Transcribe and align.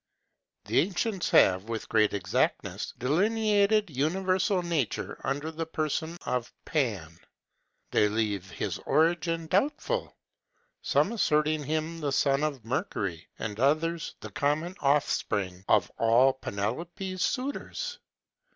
The 0.65 0.79
ancients 0.79 1.29
have, 1.29 1.65
with 1.65 1.87
great 1.87 2.11
exactness, 2.11 2.91
delineated 2.97 3.91
universal 3.95 4.63
nature 4.63 5.21
under 5.23 5.51
the 5.51 5.67
person 5.67 6.17
of 6.25 6.51
Pan. 6.65 7.19
They 7.91 8.09
leave 8.09 8.49
his 8.49 8.79
origin 8.87 9.45
doubtful; 9.45 10.17
some 10.81 11.11
asserting 11.11 11.65
him 11.65 11.99
the 11.99 12.11
son 12.11 12.43
of 12.43 12.65
Mercury, 12.65 13.27
and 13.37 13.59
others 13.59 14.15
the 14.21 14.31
common 14.31 14.73
offspring 14.79 15.63
of 15.67 15.91
all 15.99 16.33
Penelope's 16.33 17.23
suitors. 17.23 17.99